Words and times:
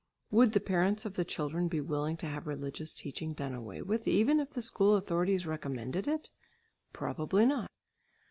Would 0.31 0.53
the 0.53 0.59
parents 0.59 1.05
of 1.05 1.13
the 1.13 1.23
children 1.23 1.67
be 1.67 1.79
willing 1.79 2.17
to 2.17 2.25
have 2.25 2.47
religious 2.47 2.91
teaching 2.91 3.33
done 3.33 3.53
away 3.53 3.83
with, 3.83 4.07
even 4.07 4.39
if 4.39 4.49
the 4.49 4.63
school 4.63 4.95
authorities 4.95 5.45
recommended 5.45 6.07
it? 6.07 6.31
Probably 6.91 7.45
not. 7.45 7.69